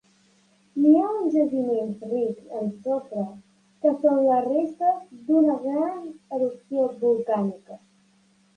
[0.83, 3.27] N'hi ha uns jaciments rics en sofre
[3.85, 4.99] que són les restes
[5.31, 6.03] d'una gran
[6.41, 7.81] erupció volcànica.